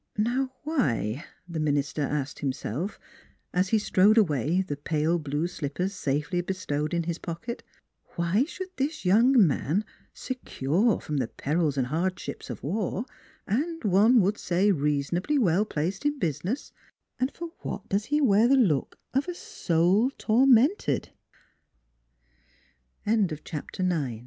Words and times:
"Now, 0.17 0.51
why," 0.63 1.25
the 1.47 1.59
minister 1.59 2.01
asked 2.01 2.39
himself 2.39 2.99
as 3.53 3.67
he 3.69 3.77
strode 3.77 4.17
away, 4.17 4.63
the 4.63 4.75
pale 4.75 5.19
blue 5.19 5.45
slippers 5.45 5.93
safely 5.93 6.41
be 6.41 6.55
stowed 6.55 6.91
in 6.91 7.03
his 7.03 7.19
pocket 7.19 7.61
why 8.15 8.45
should 8.45 8.69
this 8.77 9.05
young 9.05 9.33
man, 9.45 9.85
secure 10.11 10.99
from 10.99 11.17
the 11.17 11.27
perils 11.27 11.77
and 11.77 11.85
hardships 11.85 12.49
of 12.49 12.63
war, 12.63 13.05
and, 13.45 13.83
one 13.83 14.21
would 14.21 14.39
say, 14.39 14.71
reasonably 14.71 15.37
well 15.37 15.65
placed 15.65 16.03
in 16.03 16.17
business 16.17 16.71
and 17.19 17.31
for 17.31 17.49
what 17.59 17.87
does 17.87 18.05
he 18.05 18.19
wear 18.19 18.47
the 18.47 18.57
look 18.57 18.97
of 19.13 19.27
a 19.27 19.35
soul 19.35 20.09